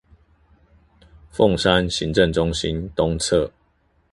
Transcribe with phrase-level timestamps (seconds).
[1.31, 3.51] 鳳山行政中心東側